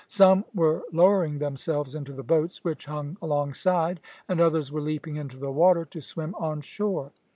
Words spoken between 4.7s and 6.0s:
were leaping into the water